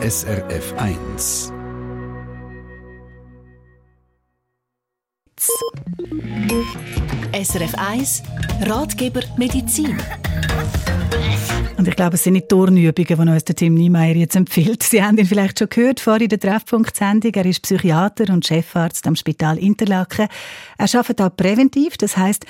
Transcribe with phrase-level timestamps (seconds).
[0.00, 1.52] SRF 1.
[7.32, 8.22] SRF 1
[8.68, 9.98] Ratgeber Medizin.
[11.78, 14.82] Und ich glaube, es sind nicht Turnübungen, die uns der Tim Niemeyer jetzt empfiehlt.
[14.82, 17.32] Sie haben ihn vielleicht schon gehört vor in der Treffpunkt-Sendung.
[17.32, 20.26] Er ist Psychiater und Chefarzt am Spital Interlaken.
[20.76, 21.96] Er arbeitet auch präventiv.
[21.96, 22.44] Das heißt,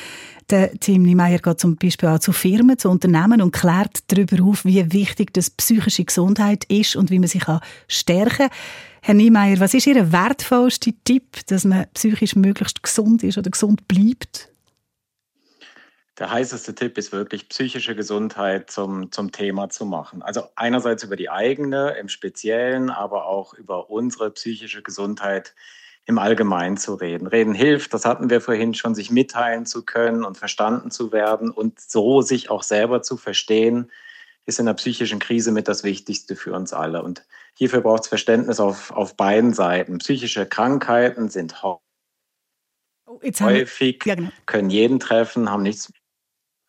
[0.49, 4.65] der Tim Niemeyer geht zum Beispiel auch zu Firmen, zu Unternehmen und klärt darüber auf,
[4.65, 7.45] wie wichtig das psychische Gesundheit ist und wie man sich
[7.87, 8.51] stärken kann.
[9.03, 13.87] Herr Niemeyer, was ist Ihr wertvollster Tipp, dass man psychisch möglichst gesund ist oder gesund
[13.89, 14.49] bleibt?
[16.19, 20.21] Der heißeste Tipp ist wirklich, psychische Gesundheit zum, zum Thema zu machen.
[20.23, 25.55] Also einerseits über die eigene im Speziellen, aber auch über unsere psychische Gesundheit
[26.07, 27.29] im Allgemeinen zu reden.
[27.29, 31.51] Reden hilft, das hatten wir vorhin schon, sich mitteilen zu können und verstanden zu werden
[31.51, 33.93] und so sich auch selber zu verstehen,
[34.47, 37.03] ist in der psychischen Krise mit das Wichtigste für uns alle.
[37.03, 39.99] Und hierfür braucht es Verständnis auf, auf beiden Seiten.
[39.99, 41.79] Psychische Krankheiten sind oh,
[43.07, 44.31] häufig, ja, genau.
[44.47, 45.93] können jeden treffen, haben nichts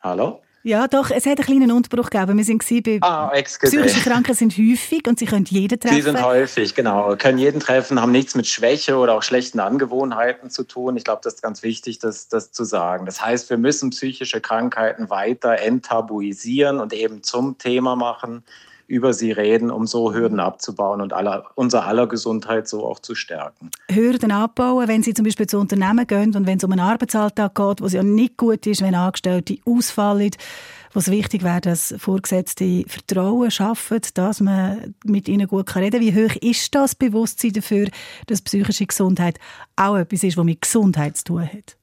[0.02, 0.42] Hallo?
[0.62, 2.38] Ja, doch, es hat einen kleinen Unterbruch gegeben.
[2.38, 5.96] Wir sind bei ah, psychische Kranken sind häufig und sie können jeden treffen.
[5.96, 7.16] Sie sind häufig, genau.
[7.16, 10.98] Können jeden treffen, haben nichts mit Schwäche oder auch schlechten Angewohnheiten zu tun.
[10.98, 13.06] Ich glaube, das ist ganz wichtig, das, das zu sagen.
[13.06, 18.44] Das heißt, wir müssen psychische Krankheiten weiter enttabuisieren und eben zum Thema machen
[18.90, 23.14] über sie reden, um so Hürden abzubauen und aller, unser aller Gesundheit so auch zu
[23.14, 23.70] stärken.
[23.90, 27.54] Hürden abbauen, wenn Sie zum Beispiel zu Unternehmen gehen und wenn es um einen Arbeitsalltag
[27.54, 30.32] geht, wo es ja nicht gut ist, wenn Angestellte ausfallen,
[30.94, 36.02] wo es wichtig wäre, dass Vorgesetzte Vertrauen schaffen, dass man mit ihnen gut reden kann.
[36.02, 37.88] Wie hoch ist das Bewusstsein dafür,
[38.26, 39.40] dass psychische Gesundheit
[39.76, 41.79] auch etwas ist, was mit Gesundheit zu tun hat?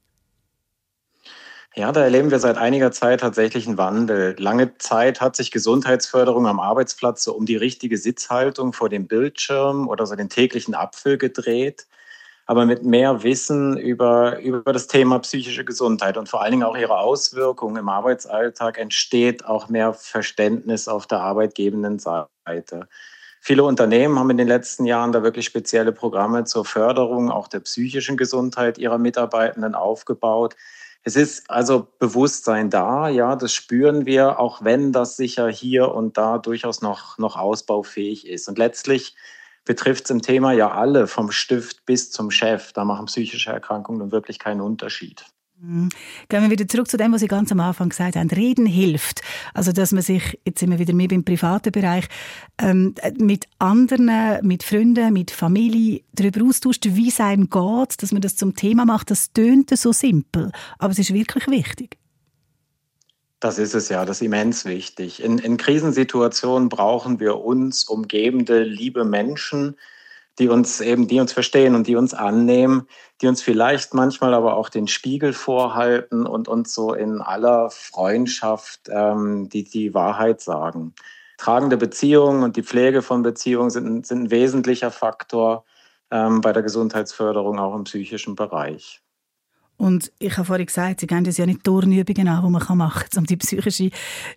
[1.77, 4.35] Ja, da erleben wir seit einiger Zeit tatsächlich einen Wandel.
[4.39, 9.87] Lange Zeit hat sich Gesundheitsförderung am Arbeitsplatz so um die richtige Sitzhaltung vor dem Bildschirm
[9.87, 11.85] oder so den täglichen Apfel gedreht.
[12.47, 16.75] Aber mit mehr Wissen über, über das Thema psychische Gesundheit und vor allen Dingen auch
[16.75, 22.87] ihre Auswirkungen im Arbeitsalltag entsteht auch mehr Verständnis auf der arbeitgebenden Seite.
[23.39, 27.59] Viele Unternehmen haben in den letzten Jahren da wirklich spezielle Programme zur Förderung auch der
[27.59, 30.55] psychischen Gesundheit ihrer Mitarbeitenden aufgebaut.
[31.07, 36.17] Es ist also Bewusstsein da, ja, das spüren wir, auch wenn das sicher hier und
[36.17, 38.49] da durchaus noch, noch ausbaufähig ist.
[38.49, 39.15] Und letztlich
[39.63, 42.73] betrifft es im Thema ja alle, vom Stift bis zum Chef.
[42.73, 45.23] Da machen psychische Erkrankungen wirklich keinen Unterschied.
[45.59, 45.89] Mhm.
[46.29, 48.29] Gehen wir wieder zurück zu dem, was Sie ganz am Anfang gesagt haben.
[48.29, 49.21] Reden hilft.
[49.55, 52.05] Also, dass man sich, jetzt sind wir wieder mehr im privaten Bereich,
[52.59, 54.11] ähm, mit anderen,
[54.43, 58.85] mit Freunden, mit Familie darüber austauscht, wie es einem geht, dass man das zum Thema
[58.85, 59.09] macht.
[59.09, 61.97] Das tönt so simpel, aber es ist wirklich wichtig.
[63.39, 65.23] Das ist es ja, das ist immens wichtig.
[65.23, 69.75] In, in Krisensituationen brauchen wir uns umgebende, liebe Menschen,
[70.39, 72.87] die uns eben, die uns verstehen und die uns annehmen,
[73.21, 78.81] die uns vielleicht manchmal aber auch den Spiegel vorhalten und uns so in aller Freundschaft
[78.89, 80.93] ähm, die, die Wahrheit sagen.
[81.37, 85.65] Tragende Beziehungen und die Pflege von Beziehungen sind, sind ein wesentlicher Faktor
[86.11, 89.01] ähm, bei der Gesundheitsförderung auch im psychischen Bereich.
[89.77, 93.03] Und ich habe vorhin gesagt, sie gehen das ja nicht Turnübungen an, die man machen
[93.09, 93.91] kann, um die psychische,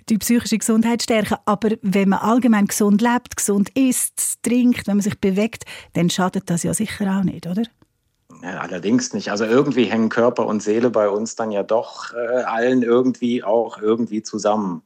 [0.09, 1.37] die psychische Gesundheit zu stärken.
[1.47, 5.65] Aber wenn man allgemein gesund lebt, gesund isst, trinkt, wenn man sich bewegt,
[5.95, 7.62] dann schadet das ja sicher auch nicht, oder?
[8.43, 9.31] Ja, allerdings nicht.
[9.31, 13.81] Also irgendwie hängen Körper und Seele bei uns dann ja doch äh, allen irgendwie auch
[13.81, 14.83] irgendwie zusammen.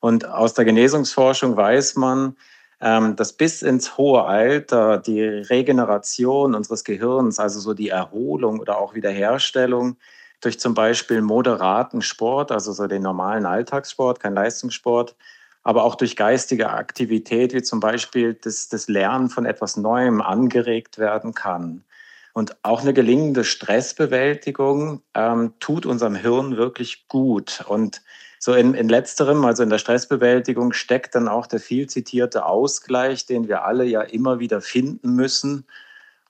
[0.00, 2.36] Und aus der Genesungsforschung weiß man,
[2.80, 8.94] dass bis ins hohe Alter die Regeneration unseres Gehirns, also so die Erholung oder auch
[8.94, 9.96] Wiederherstellung
[10.40, 15.16] durch zum Beispiel moderaten Sport, also so den normalen Alltagssport, kein Leistungssport,
[15.64, 20.98] aber auch durch geistige Aktivität, wie zum Beispiel das, das Lernen von etwas Neuem angeregt
[20.98, 21.84] werden kann.
[22.32, 27.64] Und auch eine gelingende Stressbewältigung ähm, tut unserem Hirn wirklich gut.
[27.66, 28.02] Und
[28.38, 33.26] so in, in letzterem, also in der Stressbewältigung, steckt dann auch der viel zitierte Ausgleich,
[33.26, 35.66] den wir alle ja immer wieder finden müssen,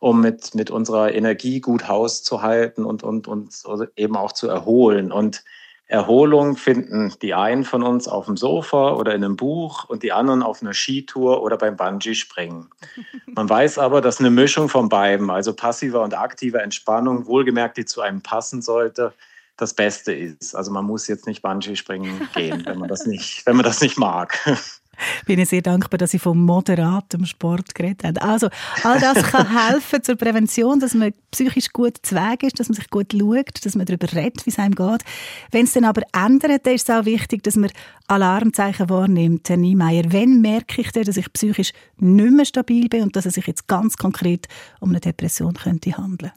[0.00, 3.64] um mit, mit unserer Energie gut Haus zu halten und, und uns
[3.96, 5.12] eben auch zu erholen.
[5.12, 5.44] Und
[5.88, 10.12] Erholung finden die einen von uns auf dem Sofa oder in einem Buch und die
[10.12, 12.68] anderen auf einer Skitour oder beim Bungee-Springen.
[13.26, 17.86] Man weiß aber, dass eine Mischung von beiden, also passiver und aktiver Entspannung, wohlgemerkt, die
[17.86, 19.14] zu einem passen sollte,
[19.56, 20.54] das Beste ist.
[20.54, 23.80] Also man muss jetzt nicht Bungee springen gehen, wenn man das nicht, wenn man das
[23.80, 24.38] nicht mag.
[25.26, 28.18] bin ich sehr dankbar, dass Sie von moderatem Sport geredet haben.
[28.18, 28.48] Also,
[28.84, 32.76] all das kann helfen zur Prävention, dass man psychisch gut zu Weg ist, dass man
[32.76, 35.02] sich gut schaut, dass man darüber redet, wie es einem geht.
[35.50, 37.70] Wenn es dann aber ändert, dann ist es auch wichtig, dass man
[38.06, 39.48] Alarmzeichen wahrnimmt.
[39.48, 43.26] Herr Niemeyer, wenn merke ich denn, dass ich psychisch nicht mehr stabil bin und dass
[43.26, 44.46] es sich jetzt ganz konkret
[44.80, 46.32] um eine Depression könnte handeln?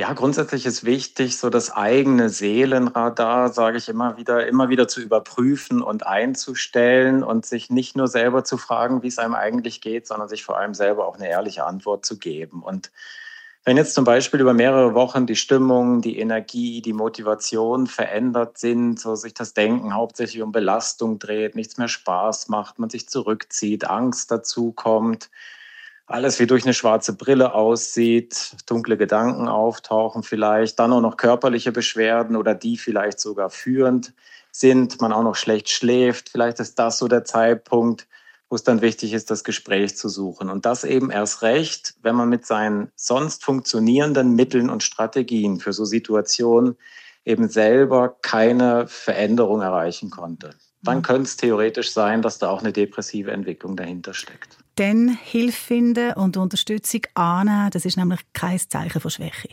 [0.00, 5.02] Ja, grundsätzlich ist wichtig, so das eigene Seelenradar, sage ich immer wieder, immer wieder zu
[5.02, 10.06] überprüfen und einzustellen und sich nicht nur selber zu fragen, wie es einem eigentlich geht,
[10.06, 12.62] sondern sich vor allem selber auch eine ehrliche Antwort zu geben.
[12.62, 12.90] Und
[13.66, 18.98] wenn jetzt zum Beispiel über mehrere Wochen die Stimmung, die Energie, die Motivation verändert sind,
[18.98, 23.84] so sich das Denken hauptsächlich um Belastung dreht, nichts mehr Spaß macht, man sich zurückzieht,
[23.84, 25.28] Angst dazu kommt,
[26.10, 31.72] alles wie durch eine schwarze Brille aussieht, dunkle Gedanken auftauchen vielleicht, dann auch noch körperliche
[31.72, 34.12] Beschwerden oder die vielleicht sogar führend
[34.50, 36.30] sind, man auch noch schlecht schläft.
[36.30, 38.08] Vielleicht ist das so der Zeitpunkt,
[38.48, 40.50] wo es dann wichtig ist, das Gespräch zu suchen.
[40.50, 45.72] Und das eben erst recht, wenn man mit seinen sonst funktionierenden Mitteln und Strategien für
[45.72, 46.76] so Situationen
[47.24, 50.50] eben selber keine Veränderung erreichen konnte.
[50.82, 51.02] Dann mhm.
[51.02, 56.12] könnte es theoretisch sein, dass da auch eine depressive Entwicklung dahinter steckt dann Hilfe finden
[56.14, 57.70] und Unterstützung annehmen.
[57.70, 59.50] Das ist nämlich kein Zeichen von Schwäche.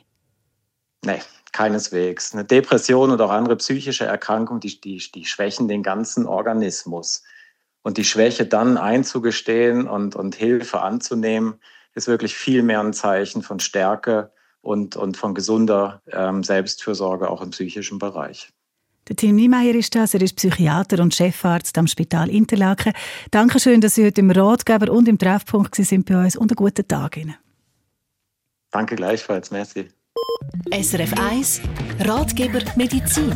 [1.03, 1.21] Nein,
[1.51, 2.33] keineswegs.
[2.33, 7.23] Eine Depression oder auch andere psychische Erkrankungen, die, die, die schwächen den ganzen Organismus.
[7.81, 11.61] Und die Schwäche dann einzugestehen und, und Hilfe anzunehmen,
[11.93, 14.31] ist wirklich viel mehr ein Zeichen von Stärke
[14.61, 18.51] und, und von gesunder ähm, Selbstfürsorge auch im psychischen Bereich.
[19.07, 20.13] Der Tim Niemeyer ist das.
[20.13, 22.93] Er ist Psychiater und Chefarzt am Spital Interlaken.
[23.31, 26.87] Dankeschön, dass Sie heute im Ratgeber und im Treffpunkt sind bei uns und einen guten
[26.87, 27.35] Tag Ihnen.
[28.71, 29.51] Danke gleichfalls.
[29.51, 29.87] Merci.
[30.71, 31.61] SRF 1
[32.01, 33.33] Ratgeber Medizin.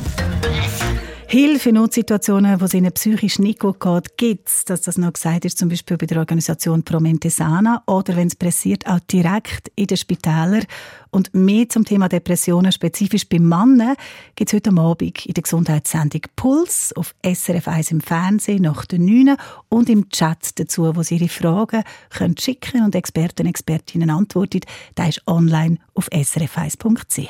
[1.32, 5.14] Hilfe in Notsituationen, wo es ihnen psychisch nicht gut geht, gibt es, dass das noch
[5.14, 9.72] gesagt ist, zum Beispiel bei der Organisation Promente Sana oder wenn es pressiert, auch direkt
[9.78, 10.66] in den Spitälern.
[11.10, 13.96] Und mehr zum Thema Depressionen, spezifisch bei Männern,
[14.36, 19.06] gibt es heute Abend in der Gesundheitssendung Puls auf SRF 1 im Fernsehen nach den
[19.06, 19.38] 9
[19.70, 24.60] und im Chat dazu, wo Sie Ihre Fragen können schicken und Experten und Expertinnen antworten.
[24.98, 27.30] Der ist online auf srf1.ch.